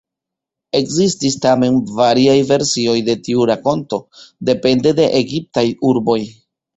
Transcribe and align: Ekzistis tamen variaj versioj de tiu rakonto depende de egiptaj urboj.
Ekzistis 0.77 1.33
tamen 1.41 1.75
variaj 1.99 2.37
versioj 2.51 2.95
de 3.09 3.15
tiu 3.27 3.43
rakonto 3.49 3.99
depende 4.51 4.95
de 5.01 5.07
egiptaj 5.19 5.65
urboj. 5.91 6.19